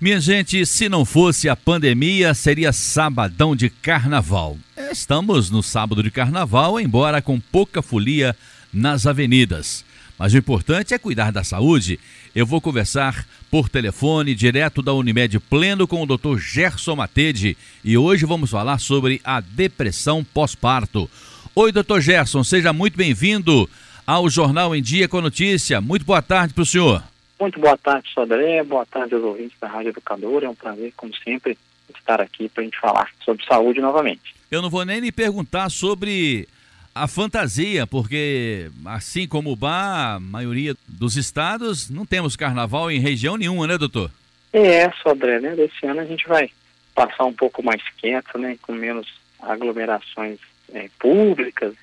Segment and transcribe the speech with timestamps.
[0.00, 4.56] Minha gente, se não fosse a pandemia, seria sabadão de carnaval.
[4.92, 8.36] Estamos no sábado de carnaval, embora com pouca folia
[8.72, 9.84] nas avenidas.
[10.16, 11.98] Mas o importante é cuidar da saúde.
[12.32, 16.38] Eu vou conversar por telefone, direto da Unimed Pleno, com o Dr.
[16.38, 17.56] Gerson Matede.
[17.82, 21.10] E hoje vamos falar sobre a depressão pós-parto.
[21.56, 21.98] Oi, Dr.
[21.98, 23.68] Gerson, seja muito bem-vindo
[24.06, 25.80] ao Jornal em Dia com Notícia.
[25.80, 27.02] Muito boa tarde para o senhor.
[27.40, 28.62] Muito boa tarde, Sodré.
[28.64, 30.46] Boa tarde aos ouvintes da Rádio Educadora.
[30.46, 31.56] É um prazer, como sempre,
[31.96, 34.34] estar aqui para a gente falar sobre saúde novamente.
[34.50, 36.48] Eu não vou nem lhe perguntar sobre
[36.94, 42.98] a fantasia, porque assim como o bar, a maioria dos estados não temos carnaval em
[42.98, 44.10] região nenhuma, né, doutor?
[44.52, 45.54] É, Sodré, né?
[45.54, 46.50] Desse ano a gente vai
[46.94, 48.58] passar um pouco mais quieto, né?
[48.62, 49.06] Com menos
[49.40, 50.40] aglomerações
[50.72, 51.74] é, públicas,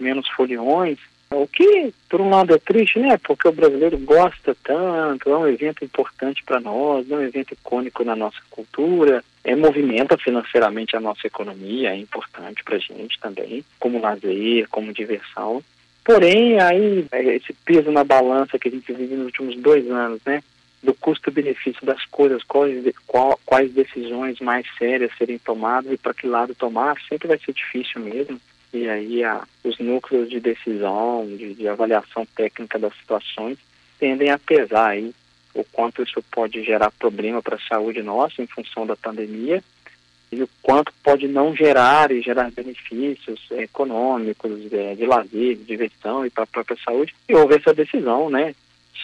[0.00, 0.98] menos foliões.
[1.34, 3.16] O que, por um lado, é triste, né?
[3.16, 8.04] Porque o brasileiro gosta tanto, é um evento importante para nós, é um evento icônico
[8.04, 13.64] na nossa cultura, é, movimenta financeiramente a nossa economia, é importante para a gente também,
[13.80, 15.62] como lazer, como diversão.
[16.04, 20.20] Porém, aí, é, esse peso na balança que a gente vive nos últimos dois anos,
[20.26, 20.42] né?
[20.82, 22.84] Do custo-benefício das coisas, quais,
[23.46, 28.00] quais decisões mais sérias serem tomadas e para que lado tomar, sempre vai ser difícil
[28.00, 28.38] mesmo
[28.72, 33.58] e aí a, os núcleos de decisão, de, de, avaliação técnica das situações,
[33.98, 35.14] tendem a pesar aí
[35.54, 39.62] o quanto isso pode gerar problema para a saúde nossa em função da pandemia
[40.32, 46.24] e o quanto pode não gerar e gerar benefícios econômicos, é, de lazer, de diversão
[46.24, 47.14] e para a própria saúde.
[47.28, 48.54] E houve essa decisão, né,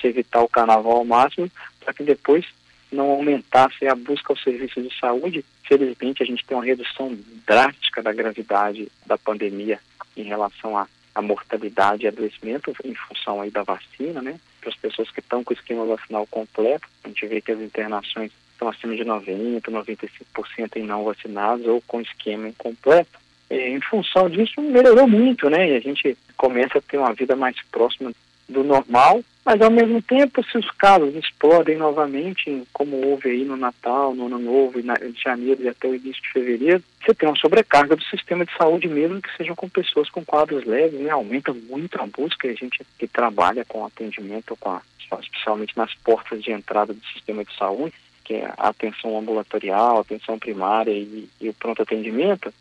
[0.00, 2.46] se evitar o carnaval ao máximo, para que depois
[2.90, 7.16] não aumentasse a busca aos serviços de saúde, felizmente a gente tem uma redução
[7.46, 9.78] drástica da gravidade da pandemia
[10.16, 14.40] em relação à, à mortalidade e adoecimento em função aí da vacina, né?
[14.60, 17.60] Para as pessoas que estão com o esquema vacinal completo, a gente vê que as
[17.60, 23.18] internações estão acima de 90%, 95% em não vacinados ou com esquema incompleto.
[23.50, 25.70] E, em função disso, melhorou muito, né?
[25.70, 28.10] E a gente começa a ter uma vida mais próxima
[28.48, 33.56] do normal, mas ao mesmo tempo, se os casos explodem novamente, como houve aí no
[33.56, 34.84] Natal, no Ano Novo, em
[35.16, 38.86] janeiro e até o início de fevereiro, você tem uma sobrecarga do sistema de saúde
[38.88, 41.08] mesmo que sejam com pessoas com quadros leves, né?
[41.08, 44.82] Aumenta muito a busca e a gente que trabalha com atendimento, com a,
[45.18, 47.94] especialmente nas portas de entrada do sistema de saúde,
[48.24, 52.52] que é a atenção ambulatorial, a atenção primária e, e o pronto atendimento,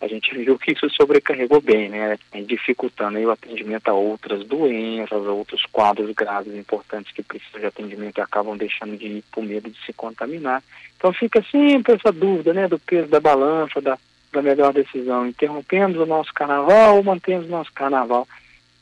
[0.00, 2.18] a gente viu que isso sobrecarregou bem, né?
[2.44, 8.18] Dificultando o atendimento a outras doenças, a outros quadros graves importantes que precisam de atendimento
[8.18, 10.62] e acabam deixando de ir por medo de se contaminar.
[10.96, 12.68] Então fica sempre essa dúvida, né?
[12.68, 13.98] Do peso da balança, da,
[14.32, 15.26] da melhor decisão.
[15.26, 18.28] Interrompemos o nosso carnaval ou mantemos o nosso carnaval?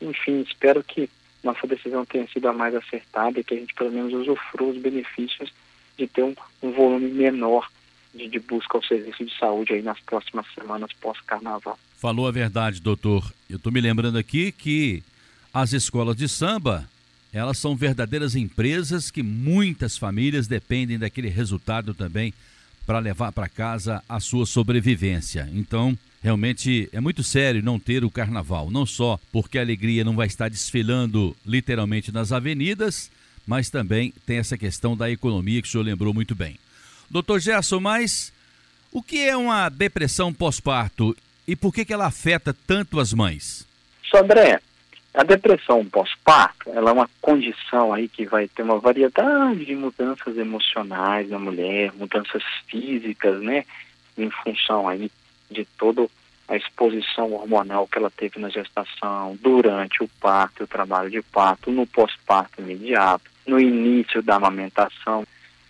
[0.00, 1.08] Enfim, espero que
[1.44, 4.78] nossa decisão tenha sido a mais acertada e que a gente pelo menos usufrua os
[4.78, 5.52] benefícios
[5.96, 7.68] de ter um, um volume menor
[8.14, 11.78] de, de busca ao serviço de saúde aí nas próximas semanas pós-carnaval.
[11.98, 13.32] Falou a verdade, doutor.
[13.48, 15.02] Eu estou me lembrando aqui que
[15.52, 16.88] as escolas de samba,
[17.32, 22.32] elas são verdadeiras empresas que muitas famílias dependem daquele resultado também
[22.86, 25.48] para levar para casa a sua sobrevivência.
[25.52, 30.16] Então, realmente é muito sério não ter o carnaval, não só porque a alegria não
[30.16, 33.10] vai estar desfilando literalmente nas avenidas,
[33.46, 36.58] mas também tem essa questão da economia que o senhor lembrou muito bem.
[37.10, 38.32] Doutor Gerson, mas
[38.92, 41.16] o que é uma depressão pós-parto
[41.46, 43.66] e por que, que ela afeta tanto as mães?
[44.10, 44.60] Sodré,
[45.12, 50.36] a depressão pós-parto ela é uma condição aí que vai ter uma variedade de mudanças
[50.36, 53.64] emocionais na mulher, mudanças físicas, né,
[54.16, 55.10] em função aí
[55.50, 56.08] de toda
[56.48, 61.70] a exposição hormonal que ela teve na gestação, durante o parto, o trabalho de parto,
[61.70, 65.24] no pós-parto imediato, no início da amamentação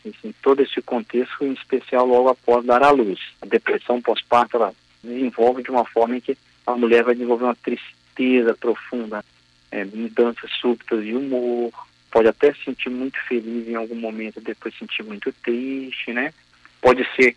[0.05, 3.19] enfim, todo esse contexto, em especial logo após dar à luz.
[3.41, 7.57] A depressão pós-parto, ela desenvolve de uma forma em que a mulher vai desenvolver uma
[7.57, 9.25] tristeza profunda,
[9.71, 11.73] é, mudanças súbitas de humor,
[12.11, 16.33] pode até se sentir muito feliz em algum momento, depois sentir muito triste, né?
[16.81, 17.37] Pode ser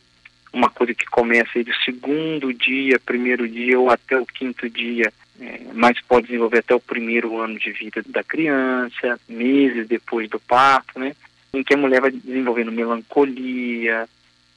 [0.53, 5.12] uma coisa que começa aí do segundo dia, primeiro dia ou até o quinto dia,
[5.41, 10.39] é, mas pode desenvolver até o primeiro ano de vida da criança, meses depois do
[10.39, 11.15] parto, né?
[11.53, 14.07] Em que a mulher vai desenvolvendo melancolia,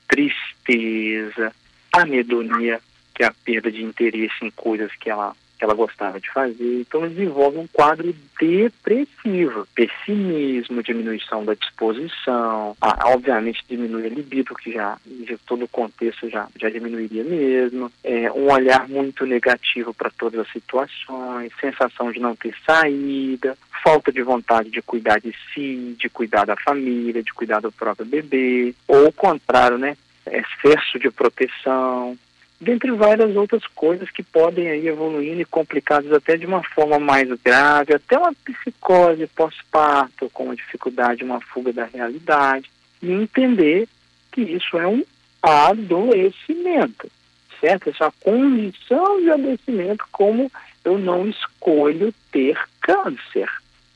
[0.08, 1.52] tristeza,
[1.92, 2.80] anedonia,
[3.14, 6.80] que é a perda de interesse em coisas que ela que ela gostava de fazer.
[6.80, 14.72] Então desenvolve um quadro depressivo, pessimismo, diminuição da disposição, ah, obviamente diminui a libido, que
[14.72, 20.10] já de todo o contexto já, já diminuiria mesmo, é, um olhar muito negativo para
[20.10, 23.54] todas as situações, sensação de não ter saída,
[23.84, 28.06] falta de vontade de cuidar de si, de cuidar da família, de cuidar do próprio
[28.06, 29.94] bebê, ou o contrário, né?
[30.26, 32.16] Excesso de proteção,
[32.60, 37.28] dentre várias outras coisas que podem aí evoluindo e complicadas até de uma forma mais
[37.42, 42.70] grave, até uma psicose pós-parto, com uma dificuldade, uma fuga da realidade,
[43.02, 43.88] e entender
[44.30, 45.02] que isso é um
[45.42, 47.10] adoecimento,
[47.58, 47.88] certo?
[47.88, 50.52] Essa condição de adoecimento como
[50.84, 53.48] eu não escolho ter câncer.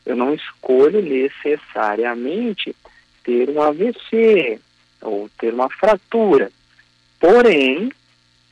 [0.06, 2.75] Eu não escolho necessariamente
[3.22, 4.61] ter um AVC
[5.00, 6.50] ou ter uma fratura.
[7.19, 7.90] Porém,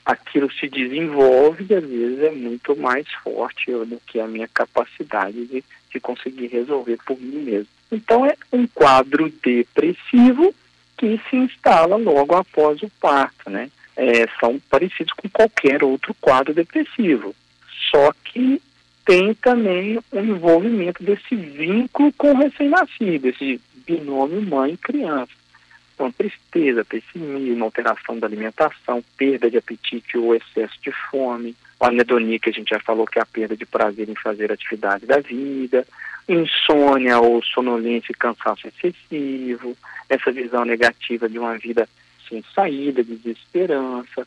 [0.05, 5.47] aquilo se desenvolve e às vezes é muito mais forte do que a minha capacidade
[5.47, 7.69] de, de conseguir resolver por mim mesmo.
[7.91, 10.55] Então é um quadro depressivo
[10.97, 13.71] que se instala logo após o parto, né?
[13.97, 17.35] É, são parecidos com qualquer outro quadro depressivo.
[17.91, 18.61] Só que
[19.05, 25.42] tem também o envolvimento desse vínculo com o recém-nascido, esse binômio mãe-criança.
[26.03, 32.41] Então, tristeza, pessimismo, alteração da alimentação, perda de apetite ou excesso de fome, a anedonia,
[32.41, 35.21] que a gente já falou que é a perda de prazer em fazer atividade da
[35.21, 35.87] vida,
[36.29, 39.77] insônia ou sonolência e cansaço excessivo,
[40.09, 41.89] essa visão negativa de uma vida
[42.29, 44.27] sem saída, desesperança,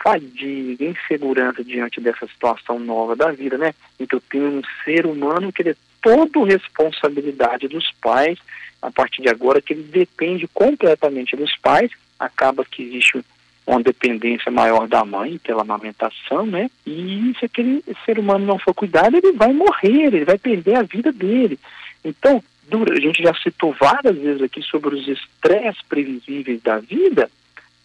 [0.00, 3.74] fadiga, insegurança diante dessa situação nova da vida, né?
[3.98, 8.38] Então tem um ser humano que ele é todo responsabilidade dos pais,
[8.86, 13.20] a partir de agora que ele depende completamente dos pais, acaba que existe
[13.66, 16.70] uma dependência maior da mãe pela amamentação, né?
[16.86, 20.82] E se aquele ser humano não for cuidado, ele vai morrer, ele vai perder a
[20.82, 21.58] vida dele.
[22.04, 22.40] Então,
[22.70, 27.28] a gente já citou várias vezes aqui sobre os estresses previsíveis da vida,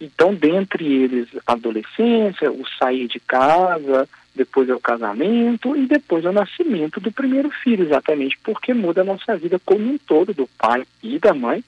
[0.04, 6.24] então, dentre eles, a adolescência, o sair de casa, depois é o casamento e depois
[6.24, 10.34] é o nascimento do primeiro filho, exatamente porque muda a nossa vida como um todo,
[10.34, 11.62] do pai e da mãe.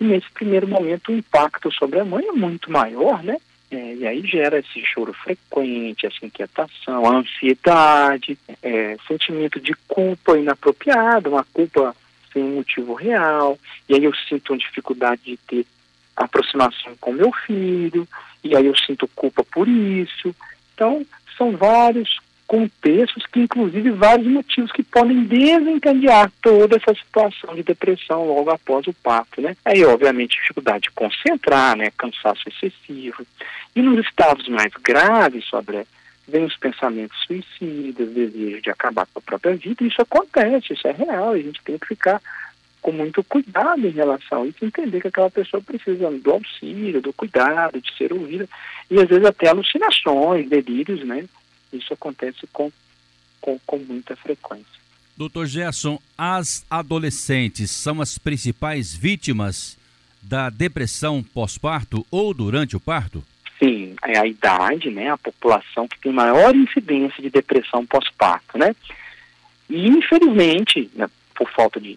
[0.00, 3.36] E nesse primeiro momento o impacto sobre a mãe é muito maior, né?
[3.68, 10.38] É, e aí gera esse choro frequente, essa inquietação, a ansiedade, é, sentimento de culpa
[10.38, 11.96] inapropriada, uma culpa
[12.32, 13.58] sem motivo real.
[13.88, 15.66] E aí eu sinto uma dificuldade de ter
[16.16, 18.06] aproximação com meu filho,
[18.44, 20.34] e aí eu sinto culpa por isso.
[20.74, 21.04] Então,
[21.36, 28.26] são vários contextos que, inclusive, vários motivos que podem desencadear toda essa situação de depressão
[28.26, 29.56] logo após o parto, né?
[29.64, 31.90] Aí, obviamente, dificuldade de concentrar, né?
[31.96, 33.24] Cansaço excessivo.
[33.74, 35.86] E nos estados mais graves, sobre
[36.28, 39.84] vem os pensamentos suicidas, desejo de acabar com a própria vida.
[39.84, 41.30] Isso acontece, isso é real.
[41.30, 42.20] A gente tem que ficar
[42.82, 47.12] com muito cuidado em relação a isso, entender que aquela pessoa precisa do auxílio, do
[47.12, 48.48] cuidado, de ser ouvida,
[48.90, 51.24] e às vezes até alucinações, delírios, né?
[51.72, 52.70] Isso acontece com,
[53.40, 54.82] com, com muita frequência.
[55.16, 59.78] Doutor Gerson, as adolescentes são as principais vítimas
[60.20, 63.22] da depressão pós-parto ou durante o parto?
[63.58, 68.74] Sim, é a idade, né, a população que tem maior incidência de depressão pós-parto, né?
[69.70, 71.96] E infelizmente, né, por falta de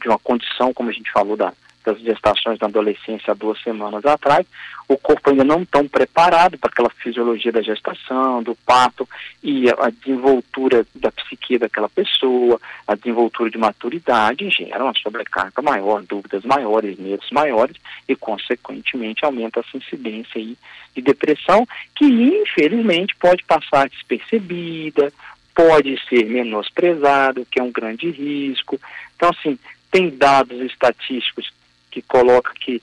[0.00, 1.52] de uma condição, como a gente falou, da,
[1.84, 4.46] das gestações da adolescência há duas semanas atrás,
[4.88, 9.08] o corpo ainda não tão preparado para aquela fisiologia da gestação, do parto
[9.42, 15.62] e a, a desenvoltura da psique daquela pessoa, a desenvoltura de maturidade gera uma sobrecarga
[15.62, 17.76] maior, dúvidas maiores, medos maiores
[18.08, 20.56] e, consequentemente, aumenta essa incidência aí
[20.94, 25.12] de depressão que, infelizmente, pode passar despercebida,
[25.54, 28.78] pode ser menosprezado, que é um grande risco.
[29.16, 29.58] Então, assim,
[29.94, 31.52] tem dados estatísticos
[31.88, 32.82] que colocam que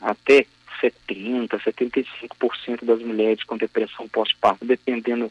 [0.00, 0.46] até
[0.80, 5.30] 70%, 75% das mulheres com depressão pós-parto, dependendo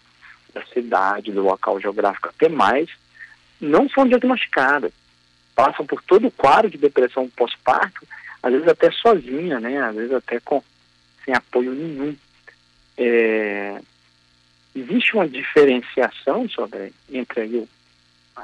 [0.54, 2.88] da cidade, do local geográfico, até mais,
[3.60, 4.94] não são diagnosticadas.
[5.56, 8.08] Passam por todo o quadro de depressão pós-parto,
[8.44, 9.82] às vezes até sozinha, né?
[9.82, 10.64] Às vezes até com,
[11.26, 12.16] sem apoio nenhum.
[12.96, 13.82] É,
[14.76, 17.68] existe uma diferenciação sobre, entre o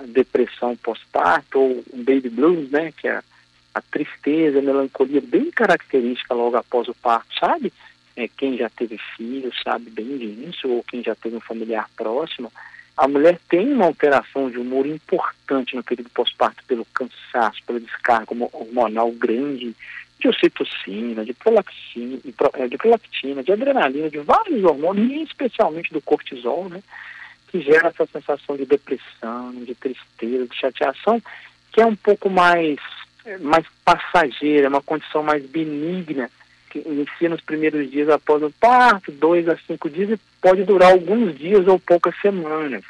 [0.02, 3.22] depressão pós-parto ou o baby blues, né, que é
[3.74, 7.74] a tristeza, a melancolia bem característica logo após o parto, sabe?
[8.16, 12.52] É, quem já teve filho sabe bem disso, ou quem já teve um familiar próximo.
[12.96, 18.28] A mulher tem uma alteração de humor importante no período pós-parto pelo cansaço, pela descarga
[18.52, 19.76] hormonal grande
[20.20, 26.70] de ocitocina, de prolactina, de, de prolactina, de adrenalina, de vários hormônios, especialmente do cortisol,
[26.70, 26.84] né?
[27.53, 31.22] Que gera essa sensação de depressão, de tristeza, de chateação,
[31.72, 32.79] que é um pouco mais,
[33.41, 36.31] mais passageira, uma condição mais benigna,
[36.72, 40.93] que inicia nos primeiros dias após o parto, dois a cinco dias, e pode durar
[40.93, 42.83] alguns dias ou poucas semanas.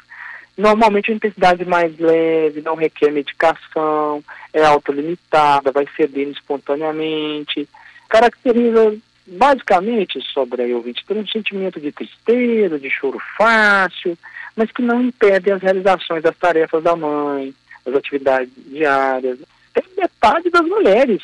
[0.56, 7.68] Normalmente a intensidade mais leve, não requer medicação, é autolimitada, vai cedendo espontaneamente.
[8.08, 14.16] Caracteriza basicamente sobre a ouvinte ter um sentimento de tristeza, de choro fácil,
[14.56, 19.38] mas que não impede as realizações das tarefas da mãe, das atividades diárias.
[19.72, 21.22] Tem metade das mulheres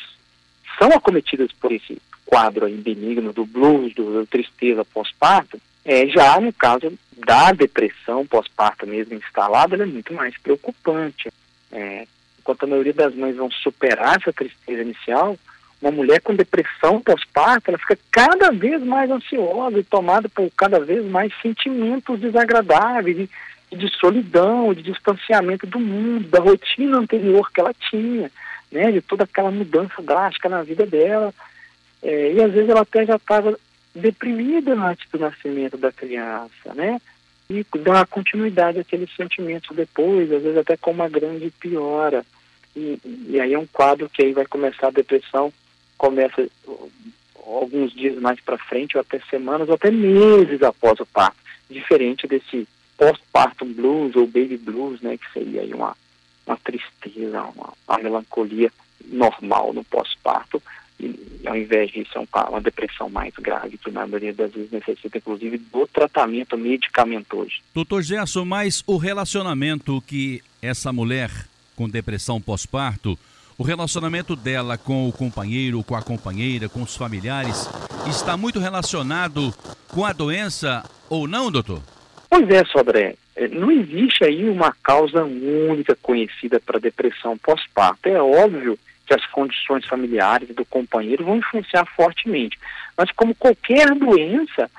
[0.77, 6.39] são acometidas por esse quadro aí benigno do blues, do, da tristeza pós-parto, é, já
[6.39, 11.29] no caso da depressão pós-parto mesmo instalada, ela é muito mais preocupante.
[11.71, 12.07] É,
[12.39, 15.37] enquanto a maioria das mães vão superar essa tristeza inicial,
[15.81, 20.79] uma mulher com depressão pós-parto, ela fica cada vez mais ansiosa e tomada por cada
[20.79, 23.29] vez mais sentimentos desagradáveis de,
[23.75, 28.31] de solidão, de distanciamento do mundo, da rotina anterior que ela tinha,
[28.71, 31.33] né, de toda aquela mudança drástica na vida dela.
[32.03, 33.57] É, e às vezes ela até já estava
[33.93, 36.99] deprimida antes do nascimento da criança, né?
[37.49, 42.23] E dá continuidade àqueles sentimentos depois, às vezes até com uma grande piora.
[42.73, 42.97] E,
[43.27, 45.51] e aí é um quadro que aí vai começar a depressão,
[46.01, 46.47] começa
[47.45, 51.37] alguns dias mais para frente, ou até semanas, ou até meses após o parto.
[51.69, 52.67] Diferente desse
[52.97, 55.15] pós-parto blues ou baby blues, né?
[55.15, 55.95] Que seria aí uma,
[56.47, 58.71] uma tristeza, uma, uma melancolia
[59.05, 60.61] normal no pós-parto,
[60.99, 65.19] e ao invés disso, é uma depressão mais grave, que na maioria das vezes necessita,
[65.19, 67.51] inclusive, do tratamento medicamentoso.
[67.75, 71.29] Doutor Gerson, mas o relacionamento que essa mulher
[71.75, 73.17] com depressão pós-parto,
[73.61, 77.69] o relacionamento dela com o companheiro, com a companheira, com os familiares,
[78.07, 79.53] está muito relacionado
[79.87, 81.79] com a doença ou não, doutor?
[82.27, 83.13] Pois é, Sodré.
[83.35, 88.09] É, não existe aí uma causa única conhecida para depressão pós-parto.
[88.09, 92.57] É óbvio que as condições familiares do companheiro vão influenciar fortemente.
[92.97, 94.71] Mas como qualquer doença,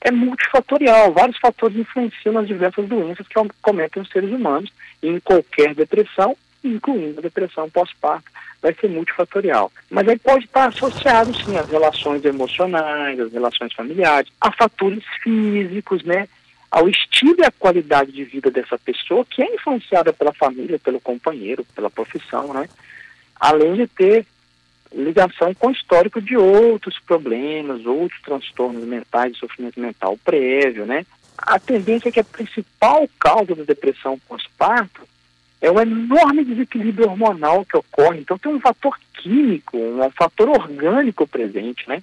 [0.00, 1.12] é multifatorial.
[1.12, 4.70] Vários fatores influenciam nas diversas doenças que cometem os seres humanos.
[5.02, 9.70] E em qualquer depressão, incluindo a depressão pós-parto, vai ser multifatorial.
[9.90, 16.02] Mas aí pode estar associado, sim, às relações emocionais, às relações familiares, a fatores físicos,
[16.04, 16.28] né?
[16.70, 21.00] ao estilo e à qualidade de vida dessa pessoa, que é influenciada pela família, pelo
[21.00, 22.68] companheiro, pela profissão, né?
[23.40, 24.26] além de ter
[24.92, 31.04] ligação com o histórico de outros problemas, outros transtornos mentais sofrimento mental prévio, né?
[31.36, 35.06] A tendência é que a principal causa da depressão pós-parto
[35.60, 38.20] é o enorme desequilíbrio hormonal que ocorre.
[38.20, 42.02] Então tem um fator químico, um fator orgânico presente, né?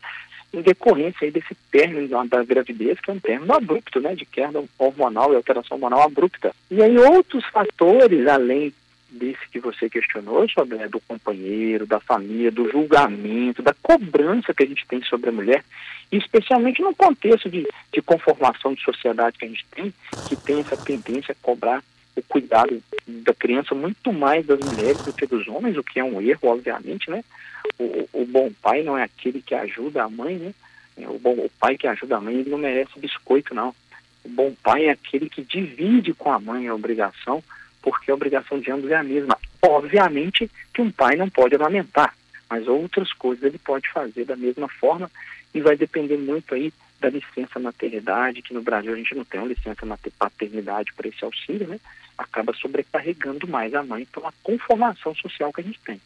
[0.53, 4.15] Em decorrência aí desse término da gravidez, que é um término abrupto, né?
[4.15, 6.53] De queda hormonal e alteração hormonal abrupta.
[6.69, 8.74] E aí outros fatores, além
[9.10, 14.63] desse que você questionou, sobre né, do companheiro, da família, do julgamento, da cobrança que
[14.63, 15.63] a gente tem sobre a mulher,
[16.12, 19.93] especialmente no contexto de, de conformação de sociedade que a gente tem,
[20.27, 21.83] que tem essa tendência a cobrar
[22.15, 26.03] o cuidado da criança muito mais das mulheres do que dos homens, o que é
[26.03, 27.24] um erro, obviamente, né?
[27.79, 30.53] O, o bom pai não é aquele que ajuda a mãe, né?
[30.98, 33.74] O, bom, o pai que ajuda a mãe, ele não merece biscoito, não.
[34.24, 37.43] O bom pai é aquele que divide com a mãe a obrigação,
[37.82, 39.38] porque a obrigação de ambos é a mesma.
[39.62, 42.15] Obviamente que um pai não pode amamentar,
[42.50, 45.10] mas outras coisas ele pode fazer da mesma forma
[45.53, 49.39] e vai depender muito aí da licença maternidade, que no Brasil a gente não tem
[49.39, 49.86] uma licença
[50.17, 51.79] paternidade para esse auxílio, né?
[52.17, 56.00] Acaba sobrecarregando mais a mãe pela conformação social que a gente tem.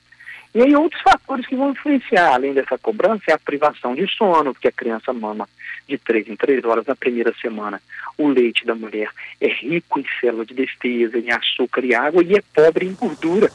[0.55, 4.53] E aí outros fatores que vão influenciar, além dessa cobrança, é a privação de sono,
[4.53, 5.47] porque a criança mama
[5.87, 7.81] de três em três horas na primeira semana.
[8.17, 9.09] O leite da mulher
[9.39, 13.51] é rico em célula de defesa, em açúcar e água, e é pobre em gordura.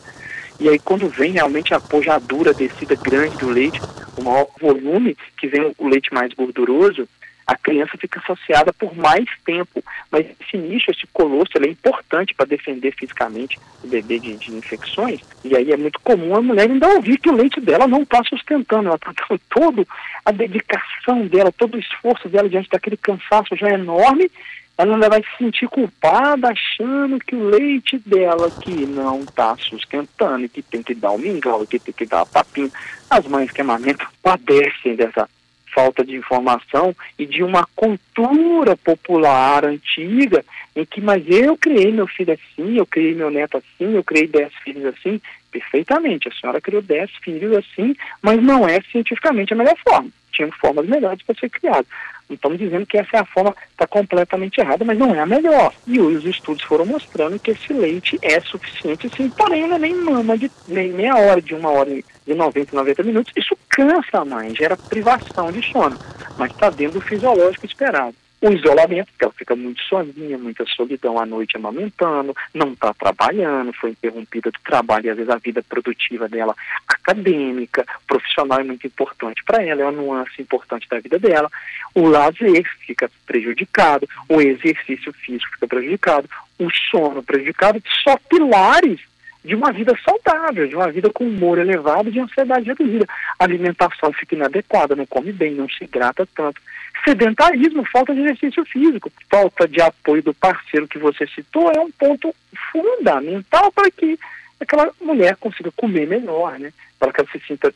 [0.60, 3.80] E aí quando vem realmente a pojadura, a descida grande do leite,
[4.16, 7.08] o maior volume, que vem o leite mais gorduroso,
[7.52, 9.82] a criança fica associada por mais tempo.
[10.10, 14.54] Mas esse nicho, esse colosso, ele é importante para defender fisicamente o bebê de, de,
[14.54, 15.20] infecções.
[15.44, 18.22] E aí é muito comum a mulher ainda ouvir que o leite dela não está
[18.24, 18.88] sustentando.
[18.88, 19.86] Ela está dando toda
[20.24, 24.30] a dedicação dela, todo o esforço dela diante daquele cansaço já enorme.
[24.78, 30.48] Ela ainda vai se sentir culpada achando que o leite dela que não está sustentando,
[30.48, 32.70] que tem que dar o mingau, que tem que dar a papinha.
[33.10, 35.28] As mães que amamentam padecem dessa
[35.74, 42.06] falta de informação e de uma cultura popular antiga em que, mas eu criei meu
[42.06, 46.60] filho assim, eu criei meu neto assim, eu criei dez filhos assim, perfeitamente, a senhora
[46.60, 50.08] criou dez filhos assim, mas não é cientificamente a melhor forma.
[50.32, 51.86] Tinha formas melhores para ser criado.
[52.34, 55.72] Estamos dizendo que essa é a forma está completamente errada, mas não é a melhor.
[55.86, 59.94] E os estudos foram mostrando que esse leite é suficiente, sim, porém não é nem
[59.94, 63.32] mama de nem meia hora, de uma hora de 90, 90 minutos.
[63.36, 65.98] Isso cansa a mãe, gera privação de sono,
[66.38, 68.14] mas está dentro do fisiológico esperado.
[68.42, 73.72] O isolamento, porque ela fica muito sozinha, muita solidão à noite amamentando, não está trabalhando,
[73.72, 76.54] foi interrompida do trabalho e às vezes a vida produtiva dela,
[76.88, 81.48] acadêmica, profissional é muito importante para ela, é uma nuance importante da vida dela.
[81.94, 89.00] O lazer fica prejudicado, o exercício físico fica prejudicado, o sono prejudicado, só pilares
[89.44, 93.06] de uma vida saudável, de uma vida com humor elevado, de ansiedade reduzida.
[93.38, 96.60] A alimentação fica inadequada, não come bem, não se hidrata tanto.
[97.04, 101.90] Sedentarismo, falta de exercício físico, falta de apoio do parceiro que você citou é um
[101.90, 102.34] ponto
[102.70, 104.18] fundamental para que
[104.60, 106.72] aquela mulher consiga comer melhor, né?
[106.98, 107.74] Para que ela se sinta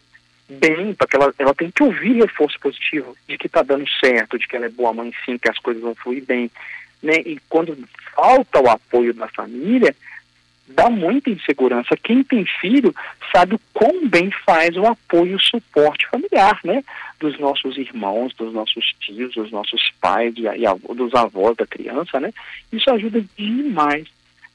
[0.48, 4.38] bem, para que ela, ela tem que ouvir reforço positivo de que está dando certo,
[4.38, 6.50] de que ela é boa mãe sim, que as coisas vão fluir bem.
[7.02, 7.14] Né?
[7.26, 7.76] E quando
[8.14, 9.94] falta o apoio da família,
[10.68, 11.96] dá muita insegurança.
[11.96, 12.94] Quem tem filho
[13.34, 16.82] sabe o quão bem faz o apoio e o suporte familiar, né?
[17.20, 22.18] Dos nossos irmãos, dos nossos tios, dos nossos pais e, e dos avós da criança,
[22.20, 22.32] né?
[22.72, 24.06] Isso ajuda demais.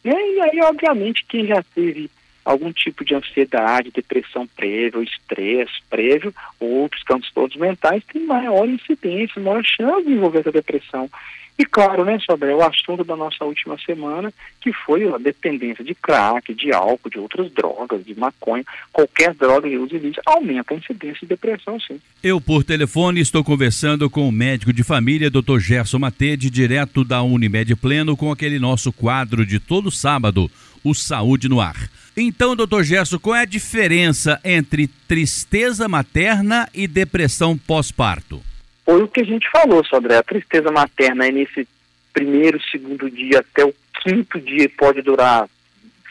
[0.03, 2.09] E aí, obviamente, quem já teve
[2.43, 9.41] algum tipo de ansiedade, depressão prévia, estresse prévio, ou outros transtornos mentais, tem maior incidência,
[9.41, 11.09] maior chance de envolver essa depressão.
[11.57, 15.93] E claro, né, sobre o assunto da nossa última semana, que foi a dependência de
[15.93, 20.77] crack, de álcool, de outras drogas, de maconha, qualquer droga de uso ilícito, aumenta a
[20.77, 21.99] incidência de depressão, sim.
[22.23, 25.59] Eu, por telefone, estou conversando com o médico de família, Dr.
[25.59, 30.49] Gerson Matede, direto da Unimed Pleno, com aquele nosso quadro de todo sábado,
[30.83, 31.89] o Saúde no Ar.
[32.15, 38.41] Então, doutor Gerson, qual é a diferença entre tristeza materna e depressão pós-parto?
[38.85, 41.67] Foi o que a gente falou, sobre A tristeza materna é nesse
[42.13, 43.73] primeiro, segundo dia até o
[44.03, 45.47] quinto dia, pode durar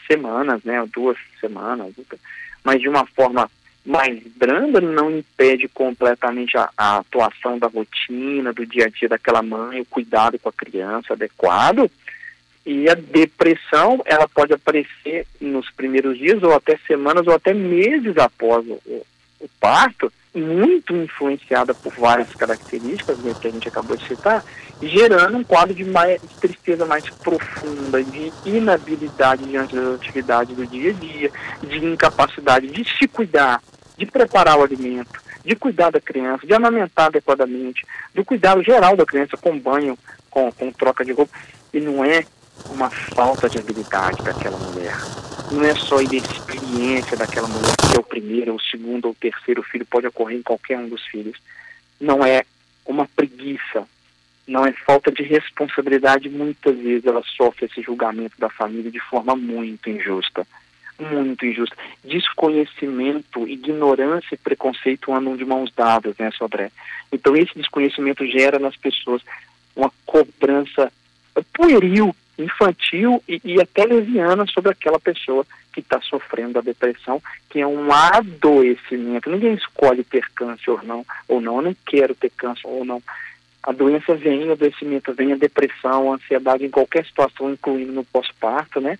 [0.07, 0.83] semanas, né?
[0.93, 1.93] Duas semanas,
[2.63, 3.49] mas de uma forma
[3.85, 9.41] mais branda não impede completamente a, a, atuação da rotina, do dia a dia daquela
[9.41, 11.89] mãe, o cuidado com a criança adequado.
[12.63, 18.15] E a depressão, ela pode aparecer nos primeiros dias, ou até semanas, ou até meses
[18.17, 19.03] após o,
[19.39, 24.43] o parto, muito influenciada por várias características né, que a gente acabou de citar,
[24.81, 30.65] gerando um quadro de, mais, de tristeza mais profunda, de inabilidade diante das atividades do
[30.65, 33.61] dia a dia, de incapacidade de se cuidar,
[33.97, 39.05] de preparar o alimento, de cuidar da criança, de amamentar adequadamente, do cuidado geral da
[39.05, 39.97] criança com banho,
[40.29, 41.37] com, com troca de roupa.
[41.73, 42.25] E não é
[42.69, 44.95] uma falta de habilidade daquela mulher.
[45.51, 49.61] Não é só inexperiência daquela mulher que é o primeiro, o segundo ou o terceiro
[49.63, 51.37] filho, pode ocorrer em qualquer um dos filhos.
[51.99, 52.43] Não é
[52.85, 53.85] uma preguiça,
[54.47, 56.29] não é falta de responsabilidade.
[56.29, 60.47] Muitas vezes ela sofre esse julgamento da família de forma muito injusta.
[60.99, 61.75] Muito injusta.
[62.03, 66.71] Desconhecimento, ignorância e preconceito andam de mãos dadas, né, Sodré?
[67.11, 69.21] Então, esse desconhecimento gera nas pessoas
[69.75, 70.91] uma cobrança
[71.53, 77.59] pueril infantil e, e até leviana sobre aquela pessoa que está sofrendo da depressão, que
[77.59, 79.29] é um adoecimento.
[79.29, 83.01] Ninguém escolhe ter câncer ou não, ou não, eu não quero ter câncer ou não.
[83.63, 88.03] A doença vem, o adoecimento vem, a depressão, a ansiedade em qualquer situação, incluindo no
[88.03, 88.97] pós-parto, né?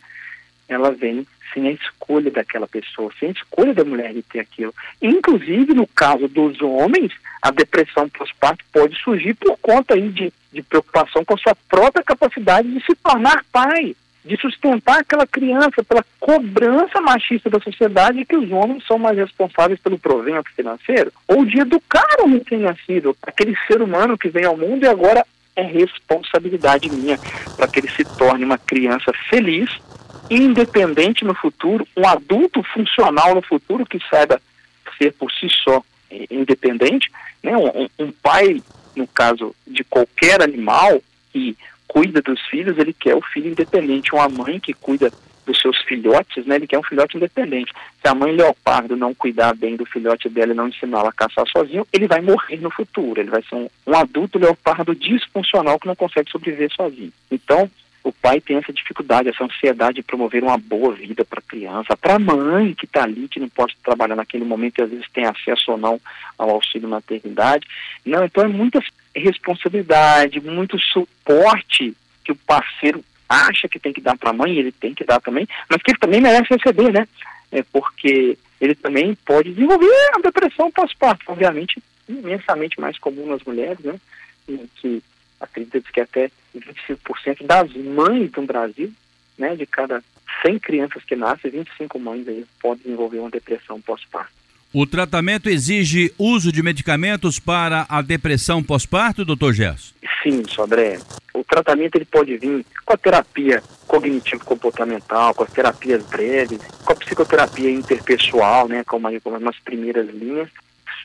[0.69, 4.73] Ela vem sem a escolha daquela pessoa, sem a escolha da mulher de ter aquilo.
[5.01, 7.11] Inclusive, no caso dos homens,
[7.41, 12.03] a depressão pós-parto pode surgir por conta aí de, de preocupação com a sua própria
[12.03, 18.37] capacidade de se tornar pai, de sustentar aquela criança, pela cobrança machista da sociedade que
[18.37, 23.81] os homens são mais responsáveis pelo provento financeiro, ou de educar o recém-nascido, aquele ser
[23.81, 27.17] humano que vem ao mundo e agora é responsabilidade minha
[27.57, 29.69] para que ele se torne uma criança feliz
[30.31, 34.41] independente no futuro, um adulto funcional no futuro que saiba
[34.97, 35.83] ser por si só
[36.29, 37.11] independente,
[37.43, 37.55] né?
[37.57, 38.61] um, um pai,
[38.95, 44.29] no caso de qualquer animal que cuida dos filhos, ele quer o filho independente, uma
[44.29, 45.11] mãe que cuida
[45.45, 47.73] dos seus filhotes, né, ele quer um filhote independente.
[48.01, 51.45] Se a mãe leopardo não cuidar bem do filhote dela e não ensiná-la a caçar
[51.49, 53.19] sozinho, ele vai morrer no futuro.
[53.19, 57.11] Ele vai ser um, um adulto leopardo disfuncional que não consegue sobreviver sozinho.
[57.29, 57.69] Então,
[58.03, 61.95] o pai tem essa dificuldade, essa ansiedade de promover uma boa vida para a criança,
[61.95, 65.09] para a mãe que está ali, que não pode trabalhar naquele momento e às vezes
[65.13, 65.99] tem acesso ou não
[66.37, 67.67] ao auxílio maternidade.
[68.05, 68.79] Não, então é muita
[69.15, 74.71] responsabilidade, muito suporte que o parceiro acha que tem que dar para a mãe, ele
[74.71, 77.07] tem que dar também, mas que ele também merece receber, né?
[77.51, 83.79] É porque ele também pode desenvolver a depressão pós-parto, obviamente imensamente mais comum nas mulheres,
[83.79, 83.95] né?
[84.75, 85.01] Que
[85.41, 88.91] acredita que até 25% das mães do Brasil,
[89.37, 90.03] né, de cada
[90.45, 94.41] 100 crianças que nascem, 25 mães aí podem desenvolver uma depressão pós-parto.
[94.73, 99.93] O tratamento exige uso de medicamentos para a depressão pós-parto, doutor Gerson?
[100.23, 100.97] Sim, Sodré.
[101.33, 106.95] O tratamento ele pode vir com a terapia cognitivo-comportamental, com as terapias breves, com a
[106.95, 110.47] psicoterapia interpessoal, né, como como nas primeiras linhas,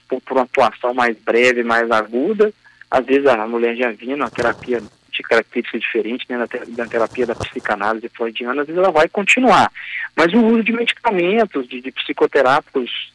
[0.09, 2.53] por, por uma atuação mais breve, mais aguda.
[2.97, 7.35] Às vezes a mulher já vinha na terapia de características diferentes, né, na, terapia da
[7.35, 9.71] psicanálise freudiana, às vezes ela vai continuar.
[10.17, 13.13] Mas o uso de medicamentos, de, de psicoterápicos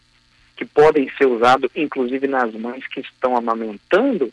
[0.56, 4.32] que podem ser usados, inclusive nas mães que estão amamentando,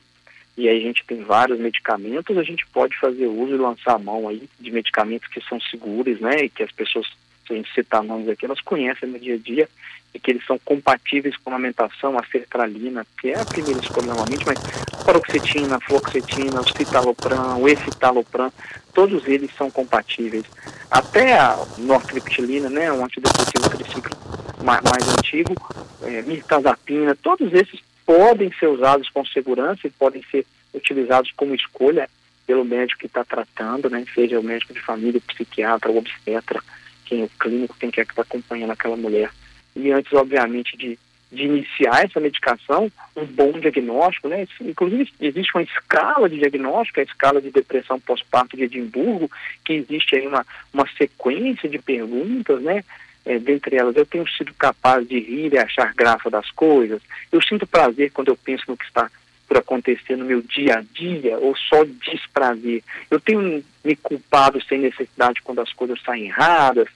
[0.55, 3.99] e aí a gente tem vários medicamentos, a gente pode fazer uso e lançar a
[3.99, 7.07] mão aí de medicamentos que são seguros, né, e que as pessoas,
[7.49, 9.69] se a gente citar nomes aqui, elas conhecem no dia a dia,
[10.15, 14.07] e que eles são compatíveis com a amamentação, a sertralina, que é a primeira escolha
[14.07, 14.59] normalmente, mas
[15.05, 18.53] paroxetina, fluoxetina, o citalopram, o escitalopram,
[18.93, 20.45] todos eles são compatíveis.
[20.91, 24.17] Até a nortriptilina, né, um antidepressivo triciclo
[24.63, 25.55] mais, mais antigo,
[26.03, 32.09] é, mirtazapina, todos esses podem ser usados com segurança e podem ser utilizados como escolha
[32.47, 36.63] pelo médico que está tratando, né, seja o médico de família, o psiquiatra, o obstetra,
[37.09, 39.31] quem é clínico, quem quer que está acompanhando aquela mulher
[39.79, 40.99] e antes, obviamente, de,
[41.31, 44.47] de iniciar essa medicação, um bom diagnóstico, né?
[44.61, 49.31] Inclusive, existe uma escala de diagnóstico, a escala de depressão pós-parto de Edimburgo,
[49.65, 50.45] que existe aí uma,
[50.75, 52.85] uma sequência de perguntas, né?
[53.25, 57.43] É, dentre elas, eu tenho sido capaz de rir e achar graça das coisas, eu
[57.43, 59.11] sinto prazer quando eu penso no que está
[59.47, 62.83] por acontecer no meu dia a dia, ou só desprazer.
[63.11, 66.89] Eu tenho me culpado sem necessidade quando as coisas saem erradas,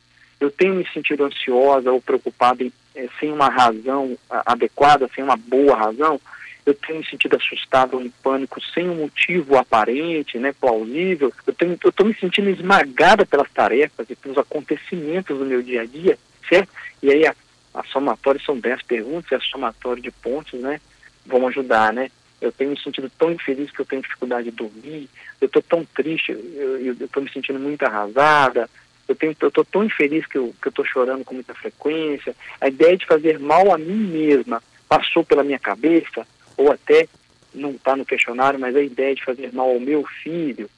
[0.43, 2.65] eu tenho me sentido ansiosa ou preocupada
[2.97, 6.21] é, sem uma razão adequada, sem uma boa razão,
[6.67, 11.89] eu tenho me sentido assustado ou em pânico sem um motivo aparente, né, plausível, eu
[11.89, 16.69] estou me sentindo esmagada pelas tarefas e pelos acontecimentos do meu dia a dia, certo?
[17.03, 17.35] E aí a,
[17.75, 20.81] a somatória são 10 perguntas e a somatória de pontos, né,
[21.25, 22.11] vão ajudar, né?
[22.41, 25.09] Eu tenho me sentido tão infeliz que eu tenho dificuldade de dormir,
[25.41, 28.69] eu estou tão triste, eu estou me sentindo muito arrasada,
[29.09, 32.35] eu tenho, eu estou tão infeliz que eu estou chorando com muita frequência.
[32.61, 37.09] A ideia de fazer mal a mim mesma passou pela minha cabeça, ou até
[37.55, 40.69] não está no questionário, mas a ideia de fazer mal ao meu filho.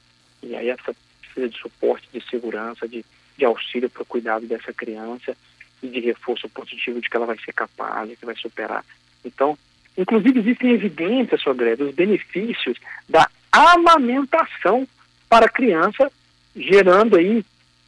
[0.41, 3.05] E aí essa precisa de suporte, de segurança, de,
[3.37, 5.35] de auxílio para o cuidado dessa criança
[5.81, 8.83] e de reforço positivo de que ela vai ser capaz, que vai superar.
[9.23, 9.57] Então,
[9.97, 14.87] inclusive existem evidências sobre os benefícios da amamentação
[15.29, 16.11] para a criança,
[16.55, 17.43] gerando aí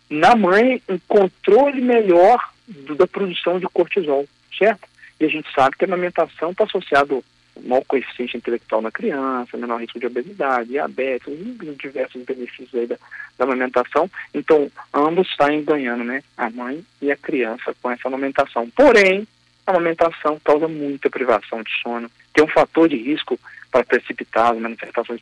[0.10, 4.88] na mãe um controle melhor do, da produção de cortisol, certo?
[5.20, 7.24] E a gente sabe que a amamentação está associado
[7.56, 11.34] ao maior coeficiente intelectual na criança, menor risco de obesidade, diabetes,
[11.78, 12.98] diversos benefícios aí da,
[13.38, 14.10] da amamentação.
[14.34, 16.24] Então, ambos saem ganhando, né?
[16.38, 18.70] A mãe e a criança com essa amamentação.
[18.70, 19.28] Porém,
[19.66, 23.38] a amamentação causa muita privação de sono, tem um fator de risco
[23.72, 25.20] para precipitar as manifestações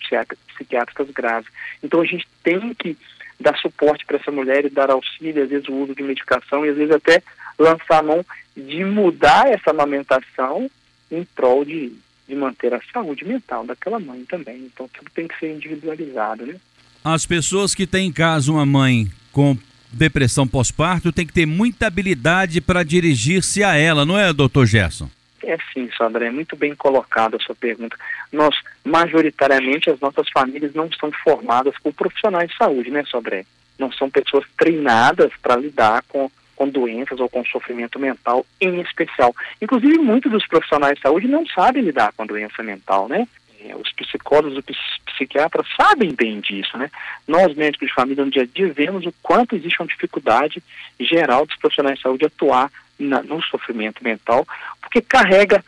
[0.53, 1.49] psiquiátricas graves.
[1.81, 2.95] Então, a gente tem que
[3.39, 6.69] dar suporte para essa mulher e dar auxílio, às vezes o uso de medicação e
[6.69, 7.21] às vezes até
[7.57, 10.69] lançar a mão de mudar essa amamentação
[11.11, 11.93] em prol de,
[12.27, 14.57] de manter a saúde mental daquela mãe também.
[14.73, 16.55] Então tudo tem que ser individualizado, né?
[17.03, 19.57] As pessoas que têm em casa uma mãe com
[19.91, 25.09] depressão pós-parto têm que ter muita habilidade para dirigir-se a ela, não é, doutor Gerson?
[25.45, 27.95] É sim, Sandra, é muito bem colocada a sua pergunta.
[28.31, 33.45] Nós, majoritariamente, as nossas famílias não são formadas por profissionais de saúde, né, Sandré?
[33.77, 39.35] Não são pessoas treinadas para lidar com, com doenças ou com sofrimento mental em especial.
[39.61, 43.27] Inclusive, muitos dos profissionais de saúde não sabem lidar com doença mental, né?
[43.61, 44.77] É, os psicólogos, os
[45.13, 46.89] psiquiatras sabem bem disso, né?
[47.27, 50.63] Nós, médicos de família, no dia a dia, vemos o quanto existe uma dificuldade
[50.99, 54.47] geral dos profissionais de saúde atuar na, no sofrimento mental,
[54.95, 55.61] porque carrega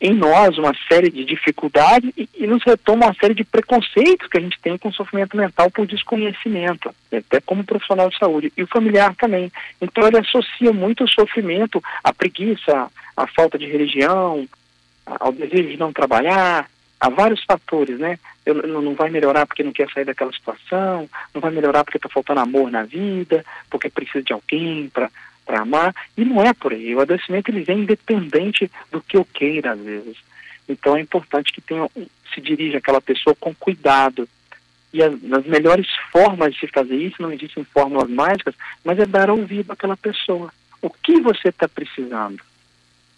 [0.00, 4.36] em nós uma série de dificuldades e, e, nos retoma uma série de preconceitos que
[4.36, 8.66] a gente tem com sofrimento mental por desconhecimento, até como profissional de saúde, e o
[8.66, 9.52] familiar também.
[9.80, 14.48] Então ele associa muito o sofrimento à preguiça, à falta de religião,
[15.06, 16.68] ao desejo de não trabalhar,
[16.98, 18.18] há vários fatores, né?
[18.44, 22.08] Eu, não vai melhorar porque não quer sair daquela situação, não vai melhorar porque está
[22.08, 25.08] faltando amor na vida, porque precisa de alguém para
[25.44, 26.94] para amar, e não é por aí.
[26.94, 30.16] O adoecimento ele vem independente do que eu queira, às vezes.
[30.68, 31.88] Então é importante que tenha,
[32.32, 34.28] se dirija aquela pessoa com cuidado.
[34.92, 39.06] E as, as melhores formas de se fazer isso, não existem fórmulas mágicas, mas é
[39.06, 40.52] dar ouvido àquela pessoa.
[40.80, 42.42] O que você está precisando?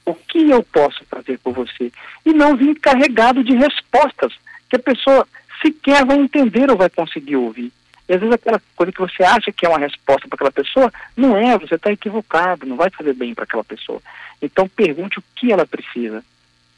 [0.05, 1.91] O que eu posso fazer por você?
[2.25, 4.35] E não vir carregado de respostas
[4.69, 5.27] que a pessoa
[5.63, 7.73] sequer vai entender ou vai conseguir ouvir.
[8.09, 10.93] E às vezes aquela coisa que você acha que é uma resposta para aquela pessoa,
[11.17, 14.01] não é, você está equivocado, não vai fazer bem para aquela pessoa.
[14.41, 16.23] Então pergunte o que ela precisa.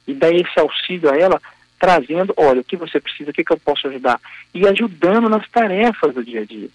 [0.07, 1.43] E dá esse auxílio a ela,
[1.81, 4.21] trazendo, olha, o que você precisa, o que, que eu posso ajudar?
[4.55, 6.69] E ajudando nas tarefas do dia a dia.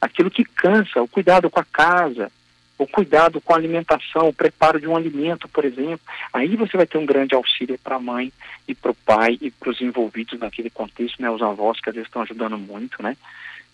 [0.00, 2.30] Aquilo que cansa, o cuidado com a casa,
[2.78, 6.00] o cuidado com a alimentação, o preparo de um alimento, por exemplo.
[6.32, 8.32] Aí você vai ter um grande auxílio para a mãe
[8.68, 11.94] e para o pai e para os envolvidos naquele contexto, né, os avós que às
[11.94, 13.16] vezes estão ajudando muito, né?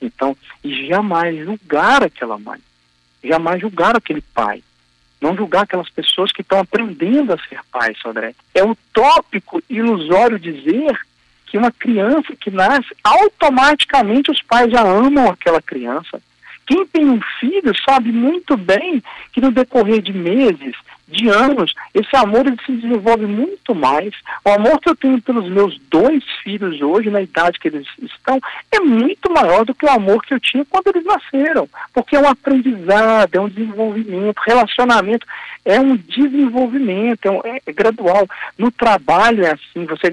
[0.02, 2.58] Então, e jamais julgar aquela mãe,
[3.22, 4.62] jamais julgar aquele pai,
[5.20, 8.34] não julgar aquelas pessoas que estão aprendendo a ser pais, Sodré.
[8.52, 10.98] É utópico, ilusório dizer
[11.46, 16.20] que uma criança que nasce, automaticamente os pais já amam aquela criança.
[16.66, 20.74] Quem tem um filho sabe muito bem que no decorrer de meses,
[21.12, 24.14] de anos, esse amor ele se desenvolve muito mais.
[24.44, 28.40] O amor que eu tenho pelos meus dois filhos hoje, na idade que eles estão,
[28.70, 31.68] é muito maior do que o amor que eu tinha quando eles nasceram.
[31.92, 35.27] Porque é um aprendizado, é um desenvolvimento, relacionamento
[35.64, 38.29] é um desenvolvimento, é, um, é gradual.
[38.59, 40.12] No trabalho é assim, você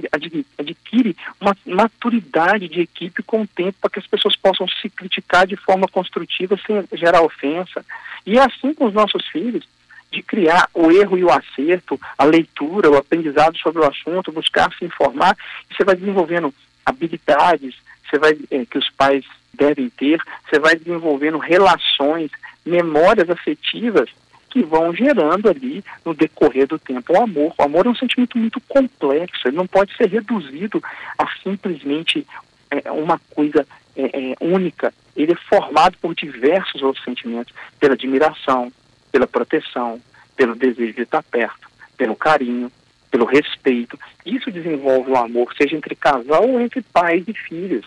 [0.58, 5.48] adquire uma maturidade de equipe com o tempo para que as pessoas possam se criticar
[5.48, 7.84] de forma construtiva sem gerar ofensa.
[8.26, 9.68] E é assim com os nossos filhos
[10.12, 14.72] de criar o erro e o acerto, a leitura, o aprendizado sobre o assunto, buscar
[14.78, 15.38] se informar,
[15.70, 16.54] e você vai desenvolvendo
[16.86, 17.76] habilidades,
[18.10, 20.20] você vai é, que os pais devem ter,
[20.50, 22.32] você vai desenvolvendo relações,
[22.66, 24.10] memórias afetivas
[24.50, 27.54] que vão gerando ali no decorrer do tempo o amor.
[27.58, 30.82] O amor é um sentimento muito complexo, ele não pode ser reduzido
[31.18, 32.26] a simplesmente
[32.72, 34.94] é, uma coisa é, é, única.
[35.16, 38.72] Ele é formado por diversos outros sentimentos, pela admiração,
[39.12, 40.00] pela proteção,
[40.36, 42.72] pelo desejo de estar perto, pelo carinho,
[43.12, 44.00] pelo respeito.
[44.26, 47.86] Isso desenvolve o amor, seja entre casal ou entre pais e filhos.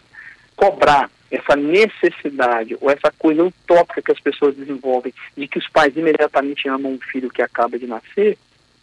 [0.57, 5.97] Cobrar essa necessidade ou essa coisa utópica que as pessoas desenvolvem de que os pais
[5.97, 8.37] imediatamente amam um filho que acaba de nascer,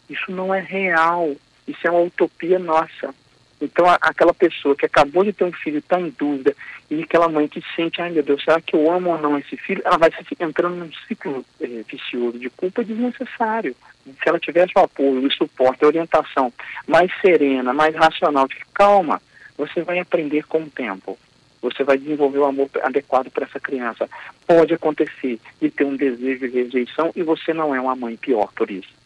[0.08, 1.36] isso não é real.
[1.68, 3.14] Isso é uma utopia nossa.
[3.60, 6.54] Então, a, aquela pessoa que acabou de ter um filho está em dúvida,
[6.90, 9.56] e aquela mãe que sente, ai meu Deus, será que eu amo ou não esse
[9.56, 9.82] filho?
[9.84, 13.76] Ela vai entrando num ciclo eh, vicioso de culpa desnecessário.
[14.04, 16.52] Se ela tivesse o apoio, o suporte, a orientação
[16.86, 19.20] mais serena, mais racional, de calma,
[19.56, 21.18] você vai aprender com o tempo.
[21.62, 24.08] Você vai desenvolver o amor adequado para essa criança.
[24.46, 28.50] Pode acontecer de ter um desejo de rejeição e você não é uma mãe pior
[28.56, 28.99] por isso.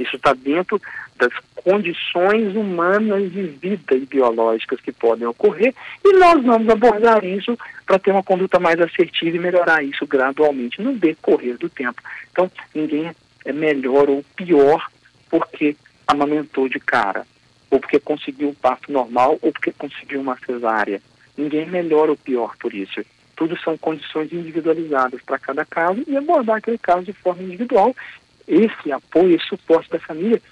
[0.00, 0.80] Isso está dentro
[1.18, 7.58] das condições humanas de vida e biológicas que podem ocorrer e nós vamos abordar isso
[7.84, 12.00] para ter uma conduta mais assertiva e melhorar isso gradualmente no decorrer do tempo.
[12.32, 13.10] Então, ninguém
[13.44, 14.88] é melhor ou pior
[15.28, 17.26] porque amamentou de cara,
[17.70, 21.00] ou porque conseguiu um parto normal, ou porque conseguiu uma cesárea.
[21.36, 23.00] Ninguém é melhor ou pior por isso.
[23.36, 27.94] Tudo são condições individualizadas para cada caso e abordar aquele caso de forma individual
[28.50, 30.42] esse apoio, esse suporte da família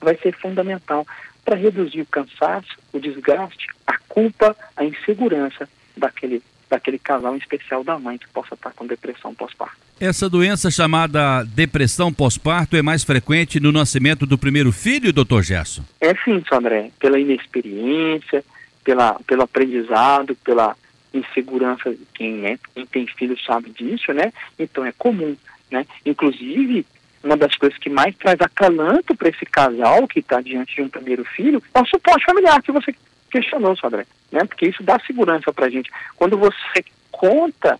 [0.00, 1.06] vai ser fundamental
[1.44, 7.84] para reduzir o cansaço, o desgaste, a culpa, a insegurança daquele, daquele casal, em especial
[7.84, 9.76] da mãe que possa estar com depressão pós-parto.
[10.00, 15.84] Essa doença chamada depressão pós-parto é mais frequente no nascimento do primeiro filho, doutor Gerson?
[16.00, 18.44] É sim, André, pela inexperiência,
[18.82, 20.74] pela, pelo aprendizado, pela
[21.12, 24.32] insegurança, quem, é, quem tem filho sabe disso, né?
[24.58, 25.36] Então é comum,
[25.70, 25.84] né?
[26.06, 26.86] Inclusive,
[27.22, 30.88] uma das coisas que mais traz acalanto para esse casal que está diante de um
[30.88, 32.94] primeiro filho é o suporte familiar que você
[33.30, 34.44] questionou, Sodré, né?
[34.44, 35.90] Porque isso dá segurança para a gente.
[36.16, 37.78] Quando você conta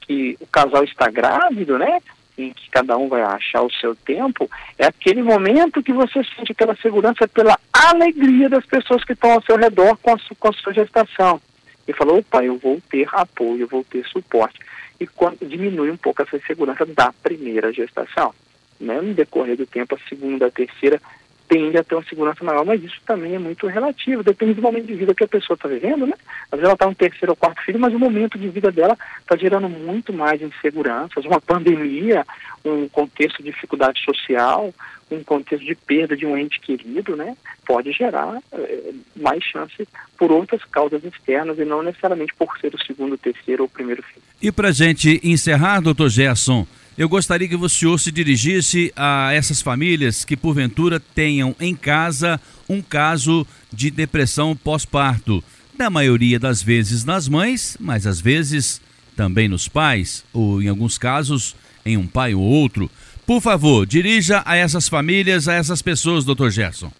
[0.00, 2.00] que o casal está grávido, né?
[2.36, 6.52] Em que cada um vai achar o seu tempo, é aquele momento que você sente
[6.52, 10.52] aquela segurança pela alegria das pessoas que estão ao seu redor com a, com a
[10.52, 11.40] sua gestação.
[11.86, 14.60] E falou, opa, eu vou ter apoio, eu vou ter suporte.
[15.00, 18.32] E quando diminui um pouco essa insegurança da primeira gestação
[18.80, 21.00] né, no decorrer do tempo, a segunda, a terceira,
[21.48, 24.86] tende a ter uma segurança maior, mas isso também é muito relativo, depende do momento
[24.86, 26.12] de vida que a pessoa está vivendo, né?
[26.44, 28.96] Às vezes ela está no terceiro ou quarto filho, mas o momento de vida dela
[29.20, 32.24] está gerando muito mais inseguranças, uma pandemia,
[32.64, 34.72] um contexto de dificuldade social,
[35.10, 37.34] um contexto de perda de um ente querido, né?
[37.66, 39.88] Pode gerar é, mais chance
[40.18, 44.22] por outras causas externas e não necessariamente por ser o segundo, terceiro ou primeiro filho.
[44.42, 46.66] E para gente encerrar, doutor Gerson,
[46.98, 52.40] eu gostaria que o senhor se dirigisse a essas famílias que, porventura, tenham em casa
[52.68, 55.42] um caso de depressão pós-parto.
[55.78, 58.80] Na maioria das vezes nas mães, mas às vezes
[59.14, 61.54] também nos pais, ou em alguns casos
[61.86, 62.90] em um pai ou outro.
[63.24, 66.90] Por favor, dirija a essas famílias, a essas pessoas, doutor Gerson.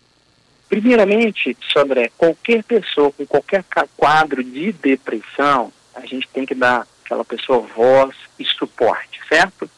[0.68, 3.64] Primeiramente, Sandré, qualquer pessoa com qualquer
[3.96, 9.68] quadro de depressão, a gente tem que dar aquela pessoa voz e suporte, certo?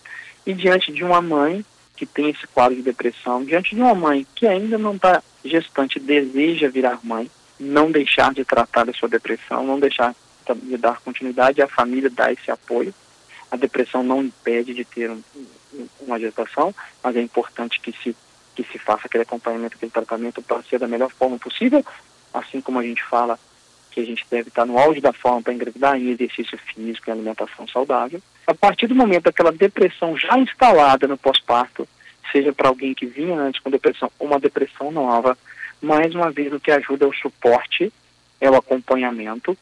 [0.50, 4.26] E diante de uma mãe que tem esse quadro de depressão, diante de uma mãe
[4.34, 9.64] que ainda não está gestante, deseja virar mãe, não deixar de tratar da sua depressão,
[9.64, 10.12] não deixar
[10.56, 12.92] de dar continuidade, a família dá esse apoio.
[13.48, 15.22] A depressão não impede de ter um,
[16.00, 18.16] uma gestação, mas é importante que se,
[18.56, 21.86] que se faça aquele acompanhamento, aquele tratamento para ser da melhor forma possível,
[22.34, 23.38] assim como a gente fala
[24.00, 27.66] a gente deve estar no auge da forma para engravidar em exercício físico e alimentação
[27.68, 28.20] saudável.
[28.46, 31.88] A partir do momento daquela depressão já instalada no pós-parto,
[32.32, 35.36] seja para alguém que vinha antes com depressão ou uma depressão nova,
[35.80, 37.92] mais uma vez o que ajuda é o suporte,
[38.40, 39.56] é o acompanhamento,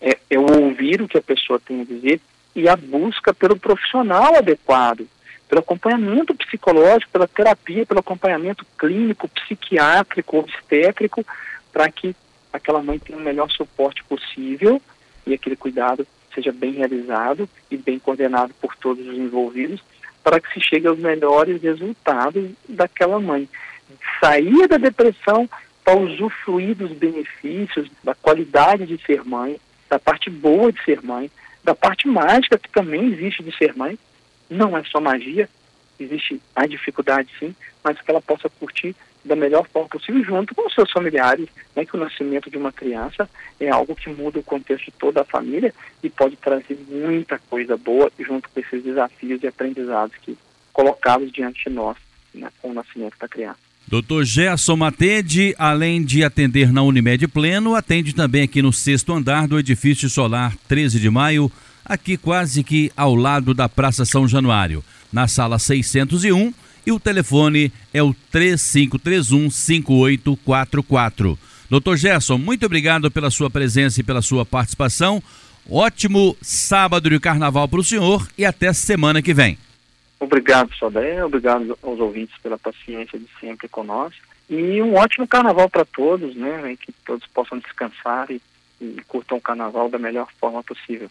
[0.00, 2.20] é, é ouvir o que a pessoa tem a dizer
[2.54, 5.06] e a busca pelo profissional adequado,
[5.48, 11.24] pelo acompanhamento psicológico, pela terapia, pelo acompanhamento clínico, psiquiátrico, obstétrico,
[11.72, 12.14] para que
[12.52, 14.80] aquela mãe tenha o melhor suporte possível
[15.26, 19.82] e aquele cuidado seja bem realizado e bem coordenado por todos os envolvidos
[20.22, 23.48] para que se chegue aos melhores resultados daquela mãe.
[24.20, 25.48] Sair da depressão
[25.84, 29.58] para usufruir dos benefícios, da qualidade de ser mãe,
[29.90, 31.30] da parte boa de ser mãe,
[31.64, 33.98] da parte mágica que também existe de ser mãe.
[34.48, 35.48] Não é só magia,
[35.98, 40.66] existe a dificuldade sim, mas que ela possa curtir da melhor forma possível junto com
[40.66, 43.28] os seus familiares, né, que o nascimento de uma criança
[43.60, 47.76] é algo que muda o contexto de toda a família e pode trazer muita coisa
[47.76, 50.36] boa junto com esses desafios e aprendizados que
[50.72, 51.96] colocados diante de nós
[52.34, 53.58] né, com o nascimento da criança.
[53.86, 59.46] Doutor Gerson Matede, além de atender na Unimed Pleno, atende também aqui no sexto andar
[59.46, 61.52] do edifício solar 13 de maio,
[61.84, 64.82] aqui quase que ao lado da Praça São Januário,
[65.12, 66.54] na sala 601
[66.86, 71.38] e o telefone é o 3531 5844.
[71.70, 75.22] Doutor Gerson, muito obrigado pela sua presença e pela sua participação.
[75.70, 79.56] Ótimo sábado de carnaval para o senhor e até semana que vem.
[80.18, 81.24] Obrigado, Sodé.
[81.24, 84.20] Obrigado aos ouvintes pela paciência de sempre conosco.
[84.50, 86.76] E um ótimo carnaval para todos, né?
[86.80, 88.40] Que todos possam descansar e,
[88.80, 91.10] e curtam o carnaval da melhor forma possível.